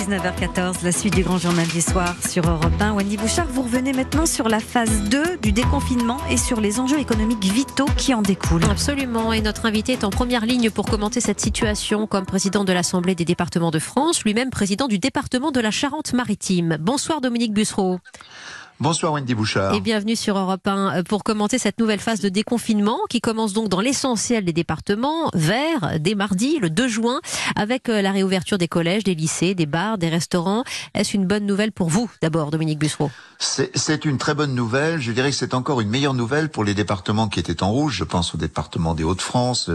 19h14, 0.00 0.82
la 0.82 0.92
suite 0.92 1.14
du 1.14 1.22
grand 1.22 1.36
journal 1.36 1.66
du 1.66 1.82
soir 1.82 2.14
sur 2.26 2.48
Europe 2.48 2.72
1. 2.80 2.94
Wendy 2.94 3.18
Bouchard, 3.18 3.46
vous 3.48 3.60
revenez 3.60 3.92
maintenant 3.92 4.24
sur 4.24 4.48
la 4.48 4.58
phase 4.58 5.02
2 5.10 5.36
du 5.42 5.52
déconfinement 5.52 6.16
et 6.30 6.38
sur 6.38 6.62
les 6.62 6.80
enjeux 6.80 6.98
économiques 6.98 7.44
vitaux 7.44 7.84
qui 7.98 8.14
en 8.14 8.22
découlent. 8.22 8.64
Absolument. 8.70 9.34
Et 9.34 9.42
notre 9.42 9.66
invité 9.66 9.92
est 9.92 10.04
en 10.04 10.08
première 10.08 10.46
ligne 10.46 10.70
pour 10.70 10.86
commenter 10.86 11.20
cette 11.20 11.38
situation 11.38 12.06
comme 12.06 12.24
président 12.24 12.64
de 12.64 12.72
l'Assemblée 12.72 13.14
des 13.14 13.26
départements 13.26 13.70
de 13.70 13.78
France, 13.78 14.24
lui-même 14.24 14.48
président 14.48 14.88
du 14.88 14.98
département 14.98 15.50
de 15.50 15.60
la 15.60 15.70
Charente-Maritime. 15.70 16.78
Bonsoir 16.80 17.20
Dominique 17.20 17.52
Bussereau. 17.52 17.98
Bonsoir 18.80 19.12
Wendy 19.12 19.34
Bouchard. 19.34 19.74
Et 19.74 19.82
bienvenue 19.82 20.16
sur 20.16 20.38
Europe 20.38 20.66
1 20.66 21.00
euh, 21.00 21.02
pour 21.02 21.22
commenter 21.22 21.58
cette 21.58 21.78
nouvelle 21.78 22.00
phase 22.00 22.20
de 22.20 22.30
déconfinement 22.30 22.98
qui 23.10 23.20
commence 23.20 23.52
donc 23.52 23.68
dans 23.68 23.82
l'essentiel 23.82 24.42
des 24.42 24.54
départements, 24.54 25.28
vers 25.34 26.00
dès 26.00 26.14
mardi, 26.14 26.58
le 26.58 26.70
2 26.70 26.88
juin, 26.88 27.20
avec 27.56 27.90
euh, 27.90 28.00
la 28.00 28.10
réouverture 28.10 28.56
des 28.56 28.68
collèges, 28.68 29.04
des 29.04 29.14
lycées, 29.14 29.54
des 29.54 29.66
bars, 29.66 29.98
des 29.98 30.08
restaurants. 30.08 30.64
Est-ce 30.94 31.14
une 31.14 31.26
bonne 31.26 31.44
nouvelle 31.44 31.72
pour 31.72 31.90
vous 31.90 32.10
d'abord, 32.22 32.50
Dominique 32.50 32.78
Bussereau? 32.78 33.10
C'est 33.38 34.04
une 34.06 34.16
très 34.16 34.34
bonne 34.34 34.54
nouvelle. 34.54 34.98
Je 34.98 35.12
dirais 35.12 35.30
que 35.30 35.36
c'est 35.36 35.52
encore 35.52 35.82
une 35.82 35.90
meilleure 35.90 36.14
nouvelle 36.14 36.48
pour 36.48 36.64
les 36.64 36.72
départements 36.72 37.28
qui 37.28 37.38
étaient 37.38 37.62
en 37.62 37.70
rouge. 37.70 37.96
Je 37.96 38.04
pense 38.04 38.34
au 38.34 38.38
département 38.38 38.94
des 38.94 39.04
Hauts-de-France, 39.04 39.70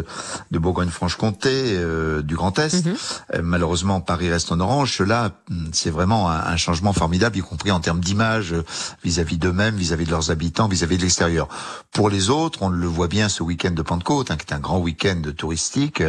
de 0.49 0.59
Bourgogne-Franche-Comté, 0.59 1.49
euh, 1.53 2.23
du 2.23 2.35
Grand 2.35 2.57
Est. 2.57 2.85
Mhm. 2.85 2.95
malheureusement, 3.43 4.01
Paris 4.01 4.31
reste 4.31 4.51
en 4.51 4.59
orange. 4.59 4.99
Là, 5.01 5.31
c'est 5.73 5.91
vraiment 5.91 6.29
un, 6.29 6.39
un, 6.39 6.57
changement 6.57 6.93
formidable, 6.93 7.37
y 7.37 7.41
compris 7.41 7.69
en 7.69 7.79
termes 7.79 7.99
d'image 7.99 8.55
vis-à-vis 9.03 9.37
d'eux-mêmes, 9.37 9.75
vis-à-vis 9.75 10.05
de 10.05 10.11
leurs 10.11 10.31
habitants, 10.31 10.67
vis-à-vis 10.67 10.97
de 10.97 11.03
l'extérieur. 11.03 11.47
Pour 11.95 12.09
les 12.09 12.29
autres, 12.29 12.61
on 12.61 12.67
le 12.67 12.87
voit 12.87 13.07
bien 13.07 13.29
ce 13.29 13.41
week-end 13.41 13.71
de 13.71 13.81
Pentecôte, 13.81 14.29
hein, 14.29 14.35
qui 14.35 14.51
est 14.51 14.53
un 14.53 14.59
grand 14.59 14.79
week-end 14.79 15.21
touristique. 15.37 16.03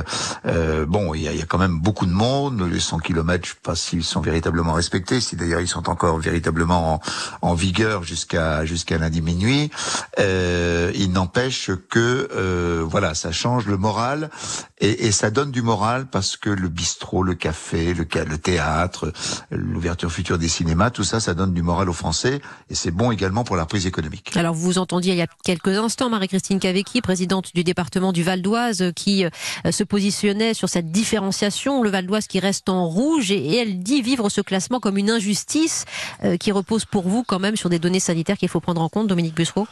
Euh, 0.45 0.85
bon, 0.85 1.15
il 1.15 1.21
y 1.21 1.25
y 1.27 1.41
a, 1.41 1.47
quand 1.47 1.59
même 1.59 1.79
beaucoup 1.79 2.07
de 2.07 2.13
monde. 2.13 2.61
Les 2.69 2.81
100 2.81 2.99
km, 2.99 3.47
je 3.47 3.51
sais 3.53 3.57
pas 3.63 3.77
s'ils 3.77 4.03
sont 4.03 4.21
véritablement 4.21 4.73
respectés, 4.73 5.21
si 5.21 5.37
d'ailleurs 5.37 5.61
ils 5.61 5.69
sont 5.69 5.89
encore 5.89 6.19
véritablement 6.19 7.01
en, 7.41 7.55
vigueur 7.55 8.03
jusqu'à 8.03 8.65
jusqu'à 8.65 8.99
lundi 8.99 9.23
minuit. 9.23 9.71
Euh, 10.19 10.91
il 10.97 11.13
n'empêche 11.13 11.71
que 11.89 12.29
euh, 12.35 12.85
voilà, 12.85 13.15
ça 13.15 13.31
change 13.31 13.67
le 13.67 13.77
moral 13.77 14.31
et, 14.79 15.07
et, 15.07 15.13
ça 15.13 15.31
donne 15.31 15.53
du 15.53 15.63
moral 15.63 16.07
parce 16.07 16.37
que 16.37 16.51
le 16.51 16.69
bistrot, 16.69 17.23
le 17.23 17.35
café, 17.35 17.95
le, 17.95 18.07
le 18.25 18.39
théâtre, 18.39 19.13
l'ouverture 19.53 20.11
future 20.11 20.37
des 20.37 20.49
cinémas, 20.49 20.91
tout 20.91 21.05
ça, 21.05 21.21
ça 21.21 21.33
donne 21.33 21.55
du 21.55 21.63
moral 21.63 21.89
aux 21.89 21.95
Français 21.95 22.41
et 22.71 22.75
c'est 22.75 22.91
bon 22.91 23.13
également 23.13 23.45
pour 23.45 23.55
la 23.55 23.63
reprise 23.63 23.87
économique. 23.87 24.37
Alors 24.37 24.55
vous 24.55 24.79
entendiez 24.79 25.13
il 25.13 25.19
y 25.19 25.23
a 25.23 25.29
quelques 25.45 25.76
instants 25.77 26.09
Marie-Christine 26.09 26.59
Cavecchi, 26.59 27.01
présidente 27.01 27.51
du 27.55 27.65
département 27.65 28.13
du 28.13 28.23
Val 28.23 28.43
d'Oise, 28.43 28.93
qui 28.95 29.25
euh, 29.25 29.31
se 29.71 29.85
positionnait 29.85 30.55
sur 30.55 30.69
cette 30.69 30.91
différenciation, 30.91 31.83
le 31.83 31.91
Val 31.91 32.07
d'Oise 32.07 32.27
qui 32.27 32.41
reste 32.41 32.69
en 32.69 32.87
rouge 32.87 33.31
et, 33.31 33.57
elle 33.57 33.79
dit 33.81 34.03
vivre 34.03 34.29
ce 34.29 34.41
classement 34.41 34.81
comme 34.81 34.99
une 34.99 35.11
injustice 35.11 35.85
euh, 36.25 36.37
qui 36.37 36.53
repose 36.53 36.85
pour 36.85 37.09
vous 37.09 37.23
quand 37.23 37.39
même 37.39 37.57
sur 37.57 37.71
des 37.71 37.79
données 37.79 38.01
sanitaires 38.01 38.39
qu'il 38.39 38.49
faut 38.49 38.61
prendre 38.61 38.81
en 38.81 38.89
compte, 38.89 39.07
Dominique 39.07 39.35
Bussereau 39.35 39.67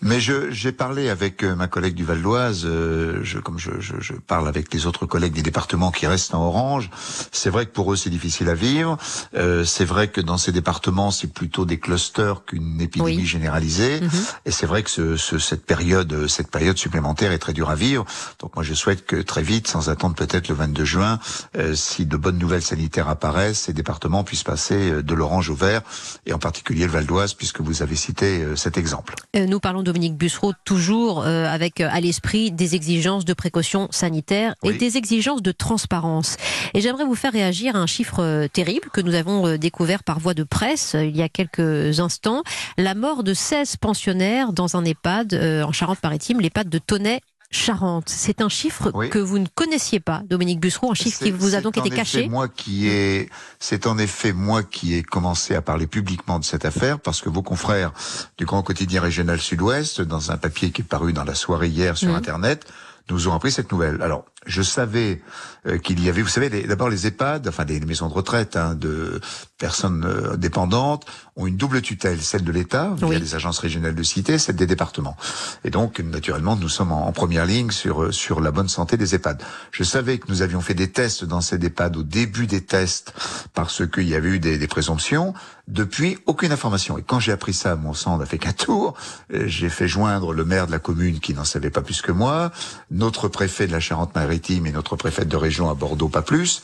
mais 0.00 0.20
j'ai 0.20 0.72
parlé 0.72 1.08
avec 1.08 1.42
euh, 1.42 1.56
ma 1.56 1.66
collègue 1.66 1.94
du 1.94 2.04
Val 2.04 2.22
d'Oise, 2.22 2.62
euh, 2.64 3.18
je, 3.24 3.38
comme 3.38 3.58
je, 3.58 3.72
je, 3.80 3.94
je, 3.98 4.12
parle 4.14 4.46
avec 4.46 4.72
les 4.72 4.86
autres 4.86 5.06
collègues 5.06 5.32
des 5.32 5.42
départements 5.42 5.90
qui 5.90 6.06
restent 6.06 6.34
en 6.34 6.42
orange. 6.44 6.88
C'est 7.32 7.50
vrai 7.50 7.66
que 7.66 7.72
pour 7.72 7.92
eux 7.92 7.96
c'est 7.96 8.10
difficile 8.10 8.48
à 8.48 8.54
vivre. 8.54 8.96
Euh, 9.34 9.64
c'est 9.64 9.84
vrai 9.84 10.08
que 10.08 10.20
dans 10.20 10.38
ces 10.38 10.52
départements 10.52 11.10
c'est 11.10 11.32
plutôt 11.32 11.64
des 11.64 11.80
clusters 11.80 12.44
qu'une 12.44 12.80
épidémie 12.80 13.26
généralisée. 13.26 14.00
Mhm. 14.00 14.10
Et 14.44 14.52
c'est 14.52 14.66
vrai 14.66 14.84
que 14.84 14.90
ce, 14.90 15.16
ce, 15.16 15.38
cette 15.38 15.66
période, 15.66 16.28
cette 16.28 16.50
période 16.50 16.78
supplémentaire 16.78 17.32
est 17.32 17.38
très 17.38 17.52
dure 17.52 17.70
à 17.70 17.74
vivre. 17.74 18.04
Donc 18.38 18.54
moi 18.54 18.62
je 18.62 18.74
souhaite 18.74 19.04
que 19.04 19.16
très 19.16 19.42
vite, 19.42 19.66
sans 19.66 19.90
attendre 19.90 20.14
peut-être 20.14 20.48
le 20.48 20.54
22 20.54 20.84
juin, 20.84 21.18
euh, 21.56 21.74
si 21.74 22.06
de 22.06 22.16
bonnes 22.16 22.38
nouvelles 22.38 22.62
sanitaires 22.62 23.08
apparaissent, 23.08 23.62
ces 23.62 23.72
départements 23.72 24.22
puissent 24.22 24.44
passer 24.44 24.92
euh, 24.92 25.02
de 25.02 25.14
l'orange 25.14 25.50
au 25.50 25.56
vert, 25.56 25.82
et 26.24 26.32
en 26.32 26.38
particulier 26.38 26.86
le 26.86 26.92
Val 26.92 27.06
d'Oise, 27.06 27.34
puisque 27.34 27.60
vous 27.60 27.82
avez 27.82 27.96
cité 27.96 28.44
cet 28.54 28.76
exemple. 28.76 29.14
nous 29.34 29.58
parlons 29.58 29.82
Dominique 29.88 30.18
Bussereau, 30.18 30.52
toujours 30.66 31.22
euh, 31.22 31.46
avec 31.46 31.80
euh, 31.80 31.88
à 31.90 31.98
l'esprit 32.00 32.50
des 32.50 32.74
exigences 32.74 33.24
de 33.24 33.32
précaution 33.32 33.88
sanitaire 33.90 34.54
et 34.62 34.74
des 34.74 34.98
exigences 34.98 35.40
de 35.40 35.50
transparence. 35.50 36.36
Et 36.74 36.82
j'aimerais 36.82 37.06
vous 37.06 37.14
faire 37.14 37.32
réagir 37.32 37.74
à 37.74 37.78
un 37.78 37.86
chiffre 37.86 38.22
euh, 38.22 38.48
terrible 38.48 38.90
que 38.92 39.00
nous 39.00 39.14
avons 39.14 39.56
découvert 39.56 40.04
par 40.04 40.18
voie 40.18 40.34
de 40.34 40.42
presse 40.42 40.94
il 40.94 41.16
y 41.16 41.22
a 41.22 41.30
quelques 41.30 42.00
instants. 42.00 42.42
La 42.76 42.94
mort 42.94 43.22
de 43.22 43.32
16 43.32 43.78
pensionnaires 43.78 44.52
dans 44.52 44.76
un 44.76 44.84
EHPAD 44.84 45.62
en 45.64 45.72
Charente-Maritime, 45.72 46.40
l'EHPAD 46.42 46.68
de 46.68 46.78
Tonnet 46.78 47.22
Charente. 47.50 48.10
C'est 48.10 48.42
un 48.42 48.50
chiffre 48.50 48.90
que 49.08 49.18
vous 49.18 49.38
ne 49.38 49.46
connaissiez 49.54 50.00
pas, 50.00 50.22
Dominique 50.26 50.60
Bussereau, 50.60 50.90
un 50.90 50.94
chiffre 50.94 51.22
qui 51.22 51.30
vous 51.30 51.54
a 51.54 51.62
donc 51.62 51.78
été 51.78 51.88
caché. 51.88 52.28
Moi 52.28 52.48
qui 52.48 52.88
ai, 52.88 53.30
c'est 53.58 53.86
en 53.86 53.96
effet 53.96 54.34
moi 54.34 54.62
qui 54.62 54.94
ai 54.94 55.02
commencé 55.02 55.54
à 55.54 55.62
parler 55.62 55.86
publiquement 55.86 56.38
de 56.38 56.44
cette 56.44 56.66
affaire 56.66 57.00
parce 57.00 57.22
que 57.22 57.30
vos 57.30 57.42
confrères 57.42 57.92
du 58.36 58.44
Grand 58.44 58.62
Quotidien 58.62 59.00
Régional 59.00 59.40
Sud-Ouest, 59.40 60.02
dans 60.02 60.30
un 60.30 60.36
papier 60.36 60.70
qui 60.72 60.82
est 60.82 60.84
paru 60.84 61.14
dans 61.14 61.24
la 61.24 61.34
soirée 61.34 61.68
hier 61.68 61.96
sur 61.96 62.12
mmh. 62.12 62.16
Internet, 62.16 62.66
nous 63.10 63.28
ont 63.28 63.34
appris 63.34 63.50
cette 63.50 63.72
nouvelle. 63.72 64.02
Alors, 64.02 64.26
je 64.46 64.62
savais 64.62 65.20
euh, 65.66 65.78
qu'il 65.78 66.02
y 66.02 66.08
avait, 66.08 66.22
vous 66.22 66.28
savez, 66.28 66.48
d'abord 66.48 66.88
les 66.88 67.06
EHPAD, 67.08 67.48
enfin 67.48 67.64
des 67.64 67.80
maisons 67.80 68.08
de 68.08 68.14
retraite 68.14 68.56
hein, 68.56 68.76
de 68.76 69.20
personnes 69.58 70.04
euh, 70.04 70.36
dépendantes, 70.36 71.06
ont 71.34 71.46
une 71.48 71.56
double 71.56 71.82
tutelle, 71.82 72.22
celle 72.22 72.44
de 72.44 72.52
l'État 72.52 72.94
via 72.96 73.18
les 73.18 73.34
agences 73.34 73.58
régionales 73.58 73.96
de 73.96 74.02
cité, 74.02 74.38
celle 74.38 74.54
des 74.54 74.66
départements. 74.66 75.16
Et 75.64 75.70
donc, 75.70 75.98
naturellement, 75.98 76.54
nous 76.54 76.68
sommes 76.68 76.92
en, 76.92 77.10
première 77.10 77.46
ligne 77.46 77.72
sur 77.72 78.04
euh, 78.04 78.12
sur 78.12 78.40
la 78.40 78.52
bonne 78.52 78.68
santé 78.68 78.96
des 78.96 79.16
EHPAD. 79.16 79.42
Je 79.72 79.82
savais 79.82 80.18
que 80.18 80.26
nous 80.28 80.42
avions 80.42 80.60
fait 80.60 80.74
des 80.74 80.90
tests 80.90 81.24
dans 81.24 81.40
ces 81.40 81.56
EHPAD 81.56 81.96
au 81.96 82.04
début 82.04 82.46
des 82.46 82.60
tests 82.60 83.12
parce 83.54 83.86
qu'il 83.88 84.08
y 84.08 84.14
avait 84.14 84.28
eu 84.28 84.38
des, 84.38 84.56
des 84.56 84.68
présomptions. 84.68 85.34
Depuis, 85.66 86.16
aucune 86.24 86.50
information. 86.50 86.96
Et 86.96 87.02
quand 87.02 87.20
j'ai 87.20 87.32
appris 87.32 87.52
ça, 87.52 87.76
mon 87.76 87.92
sang 87.92 88.16
n'a 88.16 88.24
fait 88.24 88.38
qu'un 88.38 88.54
tour. 88.54 88.94
J'ai 89.28 89.68
fait 89.68 89.86
joindre 89.86 90.32
le 90.32 90.46
maire 90.46 90.66
de 90.66 90.72
la 90.72 90.78
commune 90.78 91.20
qui 91.20 91.34
n'en 91.34 91.44
savait 91.44 91.68
pas 91.68 91.82
plus 91.82 92.00
que 92.00 92.10
moi, 92.10 92.52
notre 92.90 93.28
préfet 93.28 93.66
de 93.66 93.72
la 93.72 93.80
Charente-Maritime 93.80 94.27
et 94.66 94.72
notre 94.72 94.96
préfète 94.96 95.28
de 95.28 95.36
région 95.36 95.70
à 95.70 95.74
Bordeaux, 95.74 96.08
pas 96.08 96.22
plus. 96.22 96.62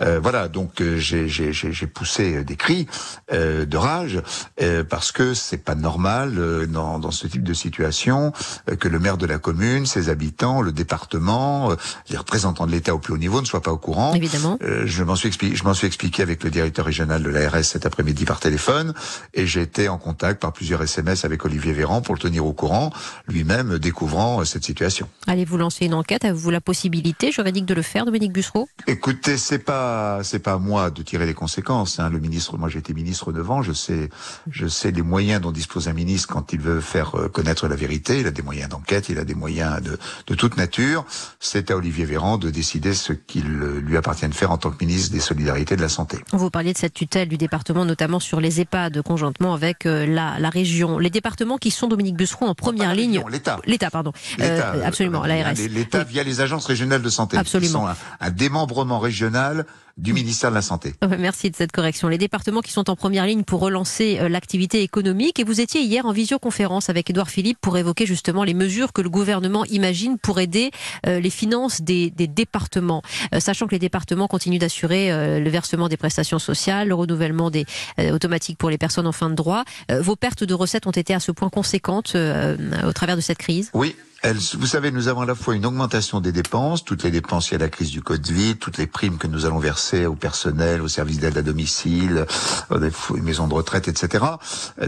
Euh, 0.00 0.20
voilà, 0.22 0.48
donc 0.48 0.80
euh, 0.80 0.96
j'ai 0.98 1.86
poussé 1.86 2.44
des 2.44 2.56
cris 2.56 2.86
euh, 3.32 3.64
de 3.66 3.76
rage 3.76 4.22
euh, 4.60 4.84
parce 4.84 5.12
que 5.12 5.34
c'est 5.34 5.56
pas 5.58 5.74
normal 5.74 6.34
euh, 6.38 6.66
dans, 6.66 6.98
dans, 6.98 7.10
ce 7.10 7.26
type 7.26 7.42
de 7.42 7.54
situation 7.54 8.32
que 8.78 8.88
le 8.88 8.98
maire 8.98 9.16
de 9.16 9.26
la 9.26 9.38
commune, 9.38 9.86
ses 9.86 10.08
habitants, 10.08 10.60
le 10.60 10.72
département, 10.72 11.70
les 12.10 12.16
représentants 12.16 12.66
de 12.66 12.72
l'État 12.72 12.94
au 12.94 12.98
plus 12.98 13.14
haut 13.14 13.18
niveau 13.18 13.40
ne 13.40 13.46
soient 13.46 13.62
pas 13.62 13.72
au 13.72 13.78
courant. 13.78 14.14
Évidemment. 14.14 14.58
je 14.60 15.02
m'en 15.02 15.16
suis 15.16 15.28
expliqué, 15.28 15.56
je 15.56 15.64
m'en 15.64 15.74
suis 15.74 15.86
expliqué 15.86 16.22
avec 16.22 16.44
le 16.44 16.50
directeur 16.50 16.84
régional 16.84 17.22
de 17.22 17.30
l'ARS 17.30 17.64
cet 17.64 17.86
après-midi 17.86 18.24
par 18.24 18.40
téléphone 18.40 18.94
et 19.34 19.46
j'ai 19.46 19.62
été 19.62 19.88
en 19.88 19.98
contact 19.98 20.40
par 20.40 20.52
plusieurs 20.52 20.82
SMS 20.82 21.24
avec 21.24 21.44
Olivier 21.44 21.72
Véran 21.72 22.02
pour 22.02 22.14
le 22.14 22.20
tenir 22.20 22.46
au 22.46 22.52
courant, 22.52 22.92
lui-même 23.28 23.78
découvrant 23.78 24.44
cette 24.44 24.64
situation. 24.64 25.08
Allez-vous 25.26 25.56
lancer 25.56 25.86
une 25.86 25.94
enquête? 25.94 26.24
Avez-vous 26.24 26.50
la 26.50 26.60
possibilité 26.60 27.05
juridique 27.30 27.66
de 27.66 27.74
le 27.74 27.82
faire, 27.82 28.04
Dominique 28.04 28.32
Bussereau? 28.32 28.68
Écoutez, 28.86 29.36
c'est 29.36 29.58
pas 29.58 30.20
c'est 30.22 30.38
pas 30.38 30.54
à 30.54 30.58
moi 30.58 30.90
de 30.90 31.02
tirer 31.02 31.26
les 31.26 31.34
conséquences. 31.34 31.98
Hein. 31.98 32.10
Le 32.10 32.18
ministre, 32.18 32.56
moi 32.56 32.68
j'ai 32.68 32.78
été 32.78 32.94
ministre 32.94 33.32
neuf 33.32 33.50
ans, 33.50 33.62
je 33.62 33.72
sais 33.72 34.08
je 34.50 34.66
sais 34.66 34.90
les 34.90 35.02
moyens 35.02 35.40
dont 35.40 35.52
dispose 35.52 35.88
un 35.88 35.92
ministre 35.92 36.32
quand 36.32 36.52
il 36.52 36.60
veut 36.60 36.80
faire 36.80 37.14
euh, 37.16 37.28
connaître 37.28 37.68
la 37.68 37.76
vérité. 37.76 38.20
Il 38.20 38.26
a 38.26 38.30
des 38.30 38.42
moyens 38.42 38.68
d'enquête, 38.68 39.08
il 39.08 39.18
a 39.18 39.24
des 39.24 39.34
moyens 39.34 39.82
de 39.82 39.98
de 40.26 40.34
toute 40.34 40.56
nature. 40.56 41.04
C'est 41.40 41.70
à 41.70 41.76
Olivier 41.76 42.04
Véran 42.04 42.38
de 42.38 42.50
décider 42.50 42.94
ce 42.94 43.12
qu'il 43.12 43.46
lui 43.46 43.96
appartient 43.96 44.28
de 44.28 44.34
faire 44.34 44.50
en 44.50 44.58
tant 44.58 44.70
que 44.70 44.84
ministre 44.84 45.12
des 45.12 45.20
Solidarités 45.20 45.74
et 45.74 45.76
de 45.76 45.82
la 45.82 45.88
Santé. 45.88 46.18
Vous 46.32 46.50
parliez 46.50 46.72
de 46.72 46.78
cette 46.78 46.94
tutelle 46.94 47.28
du 47.28 47.36
département, 47.36 47.84
notamment 47.84 48.20
sur 48.20 48.40
les 48.40 48.60
EHPAD, 48.60 49.02
conjointement 49.02 49.54
avec 49.54 49.86
euh, 49.86 50.06
la, 50.06 50.38
la 50.38 50.50
région. 50.50 50.98
Les 50.98 51.10
départements 51.10 51.58
qui 51.58 51.70
sont, 51.70 51.88
Dominique 51.88 52.16
Bussereau, 52.16 52.46
en 52.46 52.54
première 52.54 52.94
ligne. 52.94 53.22
L'État. 53.30 53.58
L'État, 53.66 53.90
pardon. 53.90 54.12
Euh, 54.40 54.84
absolument, 54.84 55.24
l'ARS. 55.24 55.54
L'État 55.70 56.04
via 56.04 56.22
les 56.22 56.40
agences 56.40 56.66
régionales 56.66 56.95
de 57.02 57.10
santé. 57.10 57.36
Absolument. 57.36 57.88
un 58.20 58.30
démembrement 58.30 58.98
régional 58.98 59.66
du 59.96 60.12
ministère 60.12 60.50
de 60.50 60.54
la 60.54 60.62
Santé. 60.62 60.94
Merci 61.18 61.50
de 61.50 61.56
cette 61.56 61.72
correction. 61.72 62.08
Les 62.08 62.18
départements 62.18 62.60
qui 62.60 62.72
sont 62.72 62.90
en 62.90 62.96
première 62.96 63.26
ligne 63.26 63.44
pour 63.44 63.60
relancer 63.60 64.18
euh, 64.20 64.28
l'activité 64.28 64.82
économique. 64.82 65.38
Et 65.38 65.44
vous 65.44 65.60
étiez 65.60 65.80
hier 65.80 66.04
en 66.04 66.12
visioconférence 66.12 66.90
avec 66.90 67.08
Édouard 67.08 67.30
Philippe 67.30 67.58
pour 67.60 67.78
évoquer 67.78 68.04
justement 68.04 68.44
les 68.44 68.52
mesures 68.52 68.92
que 68.92 69.00
le 69.00 69.08
gouvernement 69.08 69.64
imagine 69.66 70.18
pour 70.18 70.38
aider 70.38 70.70
euh, 71.06 71.18
les 71.18 71.30
finances 71.30 71.80
des, 71.80 72.10
des 72.10 72.26
départements. 72.26 73.02
Euh, 73.34 73.40
sachant 73.40 73.66
que 73.66 73.72
les 73.72 73.78
départements 73.78 74.28
continuent 74.28 74.58
d'assurer 74.58 74.96
le 75.40 75.50
versement 75.50 75.88
des 75.88 75.96
prestations 75.96 76.38
sociales, 76.38 76.88
le 76.88 76.94
renouvellement 76.94 77.50
des 77.50 77.64
automatiques 77.98 78.58
pour 78.58 78.70
les 78.70 78.78
personnes 78.78 79.06
en 79.06 79.12
fin 79.12 79.30
de 79.30 79.34
droit. 79.34 79.64
vos 79.90 80.16
pertes 80.16 80.44
de 80.44 80.54
recettes 80.54 80.86
ont 80.86 80.90
été 80.90 81.14
à 81.14 81.20
ce 81.20 81.32
point 81.32 81.48
conséquentes 81.48 82.16
au 82.16 82.92
travers 82.92 83.16
de 83.16 83.20
cette 83.20 83.38
crise? 83.38 83.70
Oui, 83.74 83.94
vous 84.32 84.66
savez, 84.66 84.90
nous 84.90 85.08
avons 85.08 85.20
à 85.20 85.26
la 85.26 85.34
fois 85.34 85.54
une 85.54 85.66
augmentation 85.66 86.20
des 86.20 86.32
dépenses, 86.32 86.84
toutes 86.84 87.04
les 87.04 87.10
dépenses 87.10 87.50
liées 87.50 87.56
à 87.56 87.60
la 87.60 87.68
crise 87.68 87.90
du 87.90 88.02
Covid, 88.02 88.56
toutes 88.56 88.78
les 88.78 88.86
primes 88.86 89.18
que 89.18 89.26
nous 89.26 89.46
allons 89.46 89.58
verser 89.58 89.85
l'accès 89.86 90.06
au 90.06 90.14
personnel, 90.14 90.82
aux 90.82 90.88
services 90.88 91.18
d'aide 91.18 91.38
à 91.38 91.42
domicile, 91.42 92.26
des 92.70 93.20
maisons 93.20 93.46
de 93.46 93.54
retraite, 93.54 93.88
etc. 93.88 94.24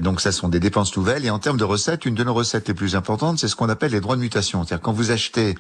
Donc 0.01 0.21
ça 0.21 0.33
sont 0.33 0.49
des 0.49 0.61
dépenses 0.61 0.97
nouvelles. 0.97 1.25
Et 1.25 1.31
en 1.31 1.39
termes 1.39 1.57
de 1.57 1.65
recettes, 1.65 2.05
une 2.05 2.15
de 2.15 2.25
nos 2.25 2.35
recettes 2.35 2.69
les 2.69 2.75
plus 2.75 2.97
importantes, 2.97 3.39
c'est 3.39 3.49
ce 3.49 3.57
qu'on 3.57 3.69
appelle 3.69 3.93
les 3.93 4.01
droits 4.01 4.17
de 4.17 4.21
mutation. 4.21 4.65
C'est-à-dire 4.65 4.83
quand 4.83 4.93
vous 4.93 5.11
achetez 5.11 5.55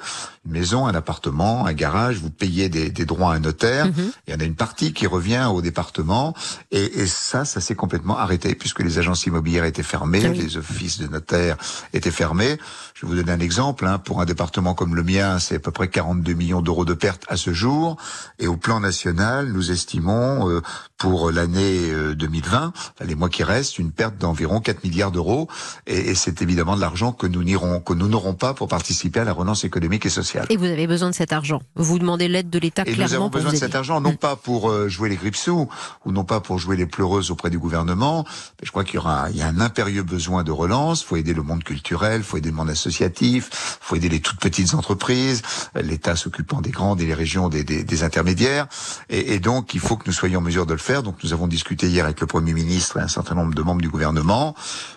une 0.47 0.53
maison, 0.53 0.87
un 0.87 0.95
appartement, 0.95 1.67
un 1.67 1.73
garage, 1.73 2.19
vous 2.19 2.31
payez 2.31 2.69
des, 2.69 2.91
des 2.91 3.05
droits 3.05 3.33
à 3.33 3.37
un 3.37 3.41
notaire. 3.41 3.87
Mhm. 3.87 4.11
Il 4.27 4.35
y 4.35 4.37
en 4.37 4.41
a 4.41 4.45
une 4.45 4.57
partie 4.57 4.93
qui 4.93 5.07
revient 5.07 5.49
au 5.53 5.63
département. 5.63 6.35
Et, 6.71 7.01
et 7.01 7.07
ça, 7.07 7.45
ça 7.45 7.61
s'est 7.61 7.77
complètement 7.77 8.19
arrêté 8.19 8.55
puisque 8.55 8.81
les 8.81 8.99
agences 8.99 9.27
immobilières 9.27 9.65
étaient 9.65 9.83
fermées, 9.83 10.29
les 10.29 10.57
offices 10.57 10.99
de 10.99 11.07
notaires 11.07 11.57
étaient 11.93 12.11
fermés. 12.11 12.59
Je 12.95 13.07
vais 13.07 13.11
vous 13.11 13.15
donner 13.15 13.33
un 13.33 13.41
exemple. 13.41 13.87
Hein. 13.87 13.99
Pour 13.99 14.21
un 14.21 14.25
département 14.25 14.75
comme 14.75 14.97
le 14.97 15.05
mien, 15.05 15.39
c'est 15.39 15.57
à 15.57 15.61
peu 15.61 15.71
près 15.71 15.89
42 15.89 16.33
millions 16.33 16.63
d'euros 16.63 16.85
de 16.85 16.95
pertes 16.95 17.25
à 17.29 17.37
ce 17.37 17.53
jour. 17.53 17.97
Et 18.41 18.49
au 18.49 18.57
plan 18.57 18.81
national, 18.81 19.28
nous 19.43 19.71
estimons 19.71 20.49
euh, 20.49 20.61
pour 20.97 21.31
l'année 21.31 21.93
2020, 22.17 22.73
euh, 23.01 23.05
les 23.05 23.15
mois 23.15 23.29
qui 23.29 23.45
restent, 23.45 23.79
une 23.79 23.93
perte 23.93 24.19
d'environ 24.19 24.61
4 24.61 24.83
milliards 24.85 25.13
d'euros. 25.13 25.49
Et, 25.87 26.15
c'est 26.15 26.43
évidemment 26.43 26.75
de 26.75 26.81
l'argent 26.81 27.13
que 27.13 27.27
nous 27.27 27.45
n'irons, 27.45 27.81
que 27.81 27.93
nous 27.93 28.09
n'aurons 28.09 28.35
pas 28.35 28.55
pour 28.55 28.67
participer 28.69 29.21
à 29.21 29.25
la 29.25 29.33
relance 29.33 29.65
économique 29.65 30.07
et 30.07 30.11
sociale. 30.11 30.47
Et 30.51 30.57
vous 30.57 30.65
avez 30.65 30.87
besoin 30.87 31.11
de 31.11 31.15
cet 31.15 31.33
argent. 31.33 31.63
Vous 31.77 31.99
demandez 31.99 32.29
l'aide 32.29 32.51
de 32.51 32.59
l'État 32.59 32.85
clairement. 32.85 33.05
Nous 33.05 33.15
avons 33.15 33.29
besoin 33.29 33.53
de 33.53 33.57
cet 33.57 33.75
argent, 33.75 34.01
non 34.01 34.13
mm. 34.13 34.17
pas 34.17 34.37
pour 34.37 34.71
euh, 34.71 34.89
jouer 34.89 35.09
les 35.09 35.17
grippe-sous 35.17 35.69
ou 36.05 36.13
non 36.13 36.25
pas 36.25 36.41
pour 36.41 36.59
jouer 36.59 36.77
les 36.77 36.87
pleureuses 36.87 37.31
auprès 37.31 37.51
du 37.51 37.59
gouvernement. 37.59 38.25
Mais 38.61 38.67
je 38.67 38.71
crois 38.71 38.85
qu'il 38.85 38.97
y 38.97 38.99
aura, 38.99 39.31
il 39.31 39.37
y 39.37 39.43
a 39.43 39.47
un 39.47 39.61
impérieux 39.61 40.03
besoin 40.03 40.43
de 40.43 40.51
relance. 40.51 41.05
Faut 41.05 41.17
aider 41.17 41.35
le 41.35 41.43
monde 41.43 41.63
culturel, 41.63 42.25
faut 42.25 42.37
aider 42.37 42.51
le 42.51 42.57
monde 42.57 42.71
associatif, 42.71 43.49
faut 43.81 43.95
aider 43.95 44.09
les 44.09 44.21
toutes 44.21 44.41
petites 44.41 44.75
entreprises. 44.75 45.43
L'État 45.75 46.17
s'occupant 46.17 46.61
des 46.61 46.71
grandes 46.71 47.01
et 47.01 47.07
les 47.07 47.15
régions 47.15 47.49
des, 47.49 47.63
des, 47.63 47.85
des 47.85 48.03
intermédiaires. 48.03 48.67
Et, 49.09 49.18
et, 49.19 49.39
donc, 49.39 49.75
il 49.75 49.81
faut 49.81 49.97
que 49.97 50.05
nous 50.07 50.13
soyons 50.13 50.41
en 50.41 50.43
mesure 50.43 50.67
de 50.67 50.73
le 50.73 50.79
faire. 50.79 51.03
Donc, 51.03 51.17
nous 51.23 51.33
avons 51.33 51.47
discuté 51.47 51.89
hier 51.89 52.05
avec 52.05 52.21
le 52.21 52.27
Premier 52.27 52.53
ministre 52.53 52.99
et 52.99 53.01
un 53.01 53.09
certain 53.09 53.35
nombre 53.35 53.55
de 53.55 53.63
membres 53.63 53.81
du 53.81 53.89
gouvernement. 53.89 54.55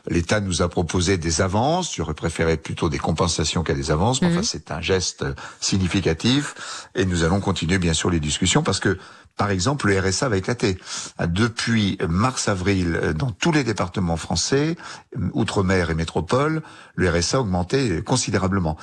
L'État 0.07 0.39
nous 0.39 0.61
a 0.61 0.69
proposé 0.69 1.17
des 1.17 1.41
avances. 1.41 1.95
J'aurais 1.95 2.13
préféré 2.13 2.57
plutôt 2.57 2.89
des 2.89 2.99
compensations 2.99 3.63
qu'à 3.63 3.73
des 3.73 3.91
avances. 3.91 4.21
Mais 4.21 4.27
enfin, 4.27 4.37
mhm. 4.37 4.43
c'est 4.43 4.71
un 4.71 4.81
geste 4.81 5.25
significatif. 5.59 6.87
Et 6.95 7.05
nous 7.05 7.23
allons 7.23 7.39
continuer, 7.39 7.77
bien 7.77 7.93
sûr, 7.93 8.09
les 8.09 8.19
discussions 8.19 8.63
parce 8.63 8.79
que 8.79 8.97
par 9.41 9.49
exemple, 9.49 9.87
le 9.87 9.99
RSA 9.99 10.29
va 10.29 10.37
éclater. 10.37 10.77
Depuis 11.27 11.97
mars-avril, 12.07 12.95
euh, 13.01 13.11
dans 13.11 13.31
tous 13.31 13.51
les 13.51 13.63
départements 13.63 14.15
français, 14.15 14.75
euh, 15.17 15.29
outre-mer 15.33 15.89
et 15.89 15.95
métropole, 15.95 16.61
le 16.93 17.09
RSA 17.09 17.37
a 17.37 17.39
augmenté 17.39 18.03
considérablement. 18.03 18.77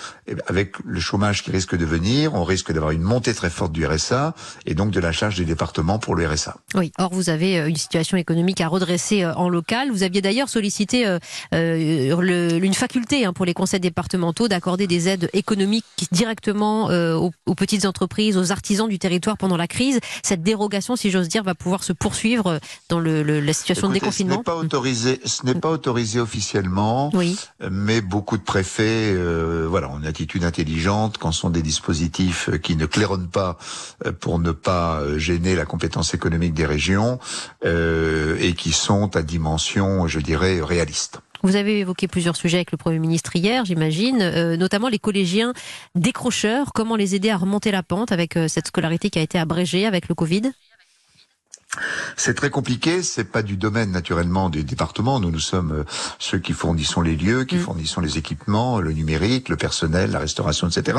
Avec 0.48 0.74
le 0.84 0.98
chômage 0.98 1.44
qui 1.44 1.52
risque 1.52 1.76
de 1.76 1.84
venir, 1.84 2.34
on 2.34 2.42
risque 2.42 2.72
d'avoir 2.72 2.90
une 2.90 3.02
montée 3.02 3.34
très 3.34 3.50
forte 3.50 3.70
du 3.70 3.86
RSA 3.86 4.34
et 4.66 4.74
donc 4.74 4.90
de 4.90 4.98
la 4.98 5.12
charge 5.12 5.36
des 5.36 5.44
départements 5.44 6.00
pour 6.00 6.16
le 6.16 6.26
RSA. 6.26 6.56
Oui, 6.74 6.90
or 6.98 7.10
vous 7.12 7.30
avez 7.30 7.60
euh, 7.60 7.68
une 7.68 7.76
situation 7.76 8.16
économique 8.16 8.60
à 8.60 8.66
redresser 8.66 9.24
en 9.24 9.48
local. 9.48 9.92
Vous 9.92 10.02
aviez 10.02 10.22
d'ailleurs 10.22 10.48
sollicité 10.48 11.06
une 11.52 12.74
faculté 12.74 13.24
hein, 13.24 13.32
pour 13.32 13.44
les 13.44 13.54
conseils 13.54 13.78
départementaux 13.78 14.48
d'accorder 14.48 14.88
des 14.88 15.06
aides 15.06 15.30
économiques 15.34 15.84
directement 16.10 16.86
aux, 16.88 17.54
petites 17.54 17.84
entreprises, 17.84 18.36
aux 18.36 18.50
artisans 18.50 18.88
du 18.88 18.98
territoire 18.98 19.36
pendant 19.36 19.56
la 19.56 19.68
crise. 19.68 20.00
Dérogation, 20.48 20.96
si 20.96 21.10
j'ose 21.10 21.28
dire, 21.28 21.42
va 21.42 21.54
pouvoir 21.54 21.84
se 21.84 21.92
poursuivre 21.92 22.58
dans 22.88 23.00
le, 23.00 23.22
la 23.22 23.52
situation 23.52 23.88
de 23.88 23.94
déconfinement 23.94 24.34
Ce 24.34 24.38
n'est 24.38 24.44
pas 24.44 24.56
autorisé, 24.56 25.20
ce 25.24 25.44
n'est 25.44 25.54
pas 25.54 25.70
autorisé 25.70 26.20
officiellement, 26.20 27.10
oui. 27.12 27.36
mais 27.70 28.00
beaucoup 28.00 28.38
de 28.38 28.42
préfets, 28.42 29.12
euh, 29.14 29.66
voilà, 29.68 29.90
ont 29.90 29.98
une 29.98 30.06
attitude 30.06 30.44
intelligente 30.44 31.18
quand 31.18 31.32
ce 31.32 31.40
sont 31.40 31.50
des 31.50 31.62
dispositifs 31.62 32.48
qui 32.62 32.76
ne 32.76 32.86
claironnent 32.86 33.28
pas 33.28 33.58
euh, 34.06 34.12
pour 34.12 34.38
ne 34.38 34.52
pas 34.52 35.00
euh, 35.00 35.18
gêner 35.18 35.54
la 35.54 35.66
compétence 35.66 36.14
économique 36.14 36.54
des 36.54 36.66
régions 36.66 37.18
euh, 37.64 38.36
et 38.40 38.54
qui 38.54 38.72
sont 38.72 39.16
à 39.16 39.22
dimension, 39.22 40.08
je 40.08 40.20
dirais, 40.20 40.60
réaliste. 40.62 41.20
Vous 41.42 41.56
avez 41.56 41.80
évoqué 41.80 42.08
plusieurs 42.08 42.36
sujets 42.36 42.58
avec 42.58 42.72
le 42.72 42.78
Premier 42.78 42.98
ministre 42.98 43.36
hier, 43.36 43.64
j'imagine, 43.64 44.22
euh, 44.22 44.56
notamment 44.56 44.88
les 44.88 44.98
collégiens 44.98 45.52
décrocheurs. 45.94 46.72
Comment 46.72 46.96
les 46.96 47.14
aider 47.14 47.30
à 47.30 47.36
remonter 47.36 47.70
la 47.70 47.82
pente 47.82 48.10
avec 48.10 48.36
euh, 48.36 48.48
cette 48.48 48.66
scolarité 48.68 49.08
qui 49.08 49.18
a 49.18 49.22
été 49.22 49.38
abrégée 49.38 49.86
avec 49.86 50.08
le 50.08 50.14
Covid? 50.14 50.52
C'est 52.16 52.34
très 52.34 52.50
compliqué, 52.50 53.02
c'est 53.02 53.24
pas 53.24 53.42
du 53.42 53.56
domaine 53.56 53.90
naturellement 53.90 54.50
des 54.50 54.62
départements. 54.62 55.20
Nous, 55.20 55.30
nous 55.30 55.38
sommes 55.38 55.72
euh, 55.72 55.84
ceux 56.18 56.38
qui 56.38 56.52
fournissons 56.52 57.00
les 57.00 57.16
lieux, 57.16 57.44
qui 57.44 57.56
mm. 57.56 57.60
fournissons 57.60 58.00
les 58.00 58.18
équipements, 58.18 58.80
le 58.80 58.92
numérique, 58.92 59.48
le 59.48 59.56
personnel, 59.56 60.10
la 60.10 60.18
restauration, 60.18 60.68
etc. 60.68 60.98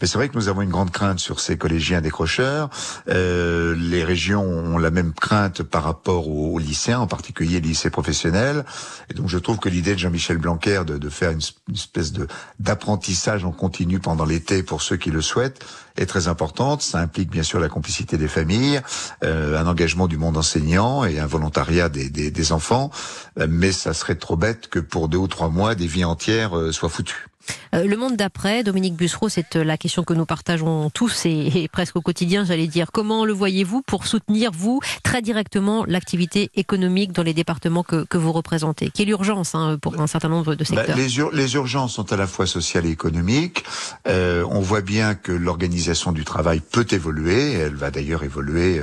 Mais 0.00 0.06
c'est 0.06 0.18
vrai 0.18 0.28
que 0.28 0.36
nous 0.36 0.48
avons 0.48 0.62
une 0.62 0.70
grande 0.70 0.90
crainte 0.90 1.18
sur 1.18 1.40
ces 1.40 1.56
collégiens 1.56 2.00
décrocheurs. 2.00 2.70
Euh, 3.08 3.74
les 3.76 4.04
régions 4.04 4.44
ont 4.44 4.78
la 4.78 4.90
même 4.90 5.12
crainte 5.12 5.62
par 5.62 5.84
rapport 5.84 6.28
aux, 6.28 6.58
lycéens, 6.58 7.00
en 7.00 7.06
particulier 7.06 7.60
les 7.60 7.68
lycées 7.68 7.90
professionnels. 7.90 8.64
Et 9.10 9.14
donc 9.14 9.28
je 9.28 9.38
trouve 9.38 9.58
que 9.58 9.68
l'idée 9.68 9.94
de 9.94 9.98
Jean-Michel 9.98 10.38
Blanquer 10.38 10.82
de, 10.86 10.98
de 10.98 11.08
faire 11.08 11.30
une, 11.30 11.40
espèce 11.74 12.12
de 12.12 12.26
d'apprentissage 12.58 13.44
en 13.44 13.52
continu 13.52 13.98
pendant 14.00 14.24
l'été 14.24 14.62
pour 14.62 14.82
ceux 14.82 14.96
qui 14.96 15.10
le 15.10 15.22
souhaitent 15.22 15.64
est 16.00 16.06
très 16.06 16.28
importante. 16.28 16.82
Ça 16.82 16.98
implique 16.98 17.30
bien 17.30 17.42
sûr 17.42 17.60
la 17.60 17.68
complicité 17.68 18.16
des 18.16 18.28
familles, 18.28 18.80
euh, 19.24 19.60
un 19.60 19.66
engagement 19.66 20.06
du 20.06 20.16
monde 20.16 20.36
enseignant 20.36 21.04
et 21.04 21.18
un 21.18 21.26
volontariat 21.26 21.88
des, 21.88 22.10
des, 22.10 22.30
des 22.30 22.52
enfants, 22.52 22.90
euh, 23.38 23.46
mais 23.48 23.72
ça 23.72 23.94
serait 23.94 24.16
trop 24.16 24.36
bête 24.36 24.68
que 24.68 24.78
pour 24.78 25.08
deux 25.08 25.18
ou 25.18 25.28
trois 25.28 25.48
mois, 25.48 25.74
des 25.74 25.86
vies 25.86 26.04
entières 26.04 26.56
euh, 26.56 26.72
soient 26.72 26.88
foutues. 26.88 27.29
Euh, 27.74 27.84
le 27.84 27.96
monde 27.96 28.16
d'après, 28.16 28.62
Dominique 28.62 28.94
Bussereau, 28.94 29.28
c'est 29.28 29.56
euh, 29.56 29.64
la 29.64 29.76
question 29.76 30.02
que 30.02 30.14
nous 30.14 30.26
partageons 30.26 30.90
tous 30.90 31.26
et, 31.26 31.68
presque 31.72 31.96
au 31.96 32.00
quotidien, 32.00 32.44
j'allais 32.44 32.66
dire. 32.66 32.90
Comment 32.92 33.24
le 33.24 33.32
voyez-vous 33.32 33.82
pour 33.82 34.06
soutenir, 34.06 34.50
vous, 34.52 34.80
très 35.02 35.22
directement, 35.22 35.84
l'activité 35.86 36.50
économique 36.54 37.12
dans 37.12 37.22
les 37.22 37.34
départements 37.34 37.82
que, 37.82 38.06
vous 38.16 38.32
représentez? 38.32 38.90
Quelle 38.90 39.10
urgence 39.10 39.54
hein, 39.54 39.78
pour 39.80 40.00
un 40.00 40.06
certain 40.06 40.28
nombre 40.28 40.54
de 40.54 40.64
bah, 40.64 40.84
secteurs 40.84 40.96
les, 40.96 41.54
urgences 41.54 41.94
sont 41.94 42.12
à 42.12 42.16
la 42.16 42.26
fois 42.26 42.46
sociales 42.46 42.86
et 42.86 42.90
économiques. 42.90 43.64
Euh, 44.06 44.44
on 44.50 44.60
voit 44.60 44.82
bien 44.82 45.14
que 45.14 45.32
l'organisation 45.32 46.12
du 46.12 46.24
travail 46.24 46.60
peut 46.60 46.86
évoluer. 46.90 47.52
Elle 47.52 47.74
va 47.74 47.90
d'ailleurs 47.90 48.22
évoluer 48.22 48.80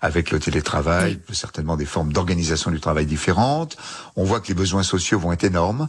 avec 0.00 0.30
le 0.30 0.38
télétravail, 0.38 1.18
certainement 1.32 1.76
des 1.76 1.84
formes 1.84 2.12
d'organisation 2.12 2.70
du 2.70 2.80
travail 2.80 3.06
différentes. 3.06 3.76
On 4.16 4.24
voit 4.24 4.40
que 4.40 4.48
les 4.48 4.54
besoins 4.54 4.82
sociaux 4.82 5.18
vont 5.18 5.32
être 5.32 5.44
énormes. 5.44 5.88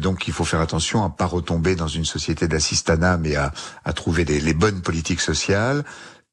donc 0.00 0.28
il 0.28 0.32
faut 0.32 0.44
faire 0.44 0.60
attention 0.60 1.04
à 1.04 1.10
pas 1.10 1.25
retomber 1.26 1.74
dans 1.74 1.88
une 1.88 2.04
société 2.04 2.48
d'assistanat, 2.48 3.18
mais 3.18 3.36
à, 3.36 3.52
à 3.84 3.92
trouver 3.92 4.24
les 4.24 4.54
bonnes 4.54 4.80
politiques 4.80 5.20
sociales. 5.20 5.84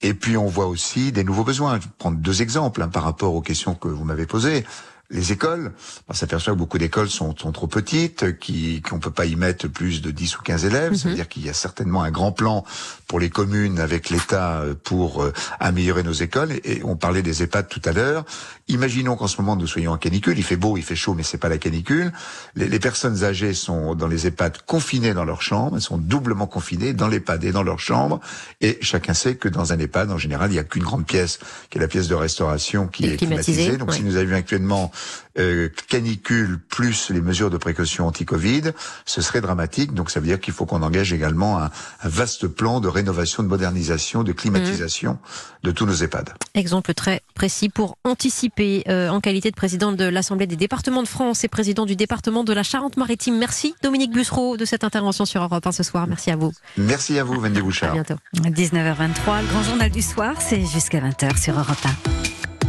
Et 0.01 0.13
puis 0.13 0.37
on 0.37 0.47
voit 0.47 0.67
aussi 0.67 1.11
des 1.11 1.23
nouveaux 1.23 1.45
besoins. 1.45 1.79
Je 1.79 1.85
vais 1.85 1.91
prendre 1.97 2.17
deux 2.17 2.41
exemples 2.41 2.81
hein, 2.81 2.89
par 2.89 3.03
rapport 3.03 3.33
aux 3.33 3.41
questions 3.41 3.73
que 3.73 3.87
vous 3.87 4.03
m'avez 4.03 4.25
posées 4.25 4.65
les 5.09 5.31
écoles. 5.31 5.73
On 6.09 6.13
s'aperçoit 6.13 6.53
que 6.53 6.57
beaucoup 6.57 6.77
d'écoles 6.77 7.09
sont, 7.09 7.35
sont, 7.37 7.51
trop 7.51 7.67
petites, 7.67 8.39
qui 8.39 8.81
qu'on 8.81 8.99
peut 8.99 9.11
pas 9.11 9.25
y 9.25 9.35
mettre 9.35 9.67
plus 9.67 10.01
de 10.01 10.11
10 10.11 10.37
ou 10.37 10.41
15 10.41 10.65
élèves. 10.65 10.95
Ça 10.95 11.09
veut 11.09 11.15
dire 11.15 11.29
qu'il 11.29 11.45
y 11.45 11.49
a 11.49 11.53
certainement 11.53 12.03
un 12.03 12.11
grand 12.11 12.31
plan 12.31 12.65
pour 13.13 13.19
les 13.19 13.29
communes 13.29 13.79
avec 13.79 14.09
l'État 14.09 14.61
euh, 14.61 14.73
pour 14.73 15.21
euh, 15.21 15.31
améliorer 15.59 16.01
nos 16.01 16.13
écoles. 16.13 16.53
Et, 16.63 16.81
on 16.83 16.95
parlait 16.95 17.21
des 17.21 17.43
EHPAD 17.43 17.67
tout 17.67 17.81
à 17.85 17.91
l'heure. 17.91 18.25
Imaginons 18.69 19.15
qu'en 19.15 19.27
ce 19.27 19.39
moment 19.39 19.55
nous 19.55 19.67
soyons 19.67 19.91
en 19.91 19.97
canicule. 19.97 20.35
Il 20.39 20.43
fait 20.43 20.55
beau, 20.55 20.77
il 20.77 20.83
fait 20.83 20.95
chaud, 20.95 21.13
mais 21.13 21.21
c'est 21.21 21.37
pas 21.37 21.47
la 21.47 21.59
canicule. 21.59 22.11
Les, 22.55 22.67
les, 22.67 22.79
personnes 22.79 23.23
âgées 23.23 23.53
sont 23.53 23.93
dans 23.93 24.07
les 24.07 24.25
EHPAD 24.25 24.63
confinées 24.65 25.13
dans 25.13 25.25
leur 25.25 25.43
chambre. 25.43 25.75
Elles 25.75 25.83
sont 25.83 25.99
doublement 25.99 26.47
confinées 26.47 26.93
dans 26.93 27.07
l'EHPAD 27.07 27.43
et 27.43 27.51
dans 27.51 27.61
leur 27.61 27.79
chambre. 27.79 28.19
Et 28.61 28.79
chacun 28.81 29.13
sait 29.13 29.35
que 29.35 29.47
dans 29.47 29.73
un 29.73 29.77
EHPAD, 29.77 30.09
en 30.09 30.17
général, 30.17 30.49
il 30.49 30.53
n'y 30.53 30.59
a 30.59 30.63
qu'une 30.63 30.81
grande 30.81 31.05
pièce, 31.05 31.37
qui 31.69 31.77
est 31.77 31.81
la 31.81 31.87
pièce 31.87 32.07
de 32.07 32.15
restauration, 32.15 32.87
qui 32.87 33.05
est 33.05 33.17
climatisée. 33.17 33.77
Donc 33.77 33.93
si 33.93 34.01
nous 34.01 34.17
avions 34.17 34.37
actuellement 34.37 34.91
euh, 35.39 35.69
canicule 35.87 36.59
plus 36.59 37.09
les 37.09 37.21
mesures 37.21 37.49
de 37.49 37.57
précaution 37.57 38.05
anti-Covid, 38.05 38.71
ce 39.05 39.21
serait 39.21 39.41
dramatique. 39.41 39.93
Donc 39.93 40.11
ça 40.11 40.19
veut 40.19 40.27
dire 40.27 40.39
qu'il 40.39 40.53
faut 40.53 40.65
qu'on 40.65 40.83
engage 40.83 41.11
également 41.11 41.59
un, 41.59 41.71
vaste 42.03 42.47
plan 42.47 42.79
de 42.79 42.87
rénovation, 42.87 43.41
de 43.41 43.47
modernisation, 43.47 44.23
de 44.23 44.31
climatisation 44.31 45.17
de 45.63 45.71
tous 45.71 45.85
nos 45.85 45.93
EHPAD. 45.93 46.33
Exemple 46.53 46.93
très 46.93 47.21
précis 47.33 47.69
pour 47.69 47.97
anticiper 48.03 48.83
euh, 48.87 49.09
en 49.09 49.21
qualité 49.21 49.49
de 49.49 49.55
président 49.55 49.91
de 49.91 50.03
l'Assemblée 50.03 50.45
des 50.45 50.55
départements 50.55 51.01
de 51.01 51.07
France 51.07 51.43
et 51.43 51.47
président 51.47 51.85
du 51.85 51.95
département 51.95 52.43
de 52.43 52.53
la 52.53 52.63
Charente-Maritime. 52.63 53.37
Merci 53.37 53.73
Dominique 53.81 54.11
Bussereau 54.11 54.57
de 54.57 54.65
cette 54.65 54.83
intervention 54.83 55.25
sur 55.25 55.41
Europe 55.41 55.65
1 55.65 55.71
ce 55.71 55.83
soir. 55.83 56.05
Merci 56.07 56.29
à 56.31 56.35
vous. 56.35 56.51
Merci 56.77 57.17
à 57.17 57.23
vous 57.23 57.39
Wendy 57.39 57.61
Bouchard. 57.61 57.91
À 57.91 57.93
bientôt. 57.93 58.15
19h23, 58.35 59.41
le 59.41 59.47
grand 59.47 59.63
journal 59.63 59.89
du 59.89 60.01
soir, 60.01 60.35
c'est 60.39 60.65
jusqu'à 60.65 60.99
20h 60.99 61.41
sur 61.41 61.53
Europe 61.53 61.77
1. 61.85 62.42